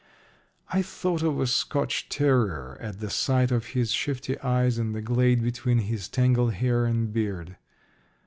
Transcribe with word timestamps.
I 0.69 0.81
thought 0.81 1.21
of 1.21 1.39
a 1.39 1.45
Scotch 1.45 2.09
terrier 2.09 2.75
at 2.81 2.99
the 3.01 3.09
sight 3.11 3.51
of 3.51 3.67
his 3.77 3.91
shifty 3.91 4.35
eyes 4.39 4.79
in 4.79 4.93
the 4.93 5.01
glade 5.03 5.43
between 5.43 5.77
his 5.77 6.09
tangled 6.09 6.53
hair 6.55 6.85
and 6.85 7.13
beard. 7.13 7.57